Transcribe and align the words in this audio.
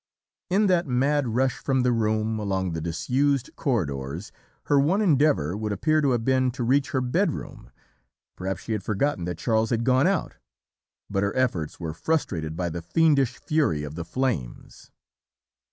"In 0.49 0.65
that 0.65 0.87
mad 0.87 1.27
rush 1.27 1.59
from 1.59 1.83
the 1.83 1.91
room 1.91 2.39
along 2.39 2.71
the 2.71 2.81
disused 2.81 3.51
corridors 3.55 4.31
her 4.63 4.79
one 4.79 4.99
endeavour 4.99 5.55
would 5.55 5.71
appear 5.71 6.01
to 6.01 6.09
have 6.09 6.25
been 6.25 6.49
to 6.53 6.63
reach 6.63 6.89
her 6.89 7.01
bedroom 7.01 7.69
perhaps 8.35 8.61
she 8.63 8.71
had 8.71 8.81
forgotten 8.81 9.25
that 9.25 9.37
Charles 9.37 9.69
had 9.69 9.83
gone 9.83 10.07
OUT 10.07 10.37
but 11.07 11.21
her 11.21 11.35
efforts 11.35 11.79
were 11.79 11.93
frustrated 11.93 12.55
by 12.57 12.67
the 12.67 12.81
fiendish 12.81 13.37
fury 13.37 13.83
of 13.83 13.93
the 13.93 14.03
flames. 14.03 14.89